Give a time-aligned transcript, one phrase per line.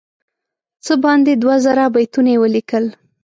[0.85, 2.85] څه باندې دوه زره بیتونه یې ولیکل.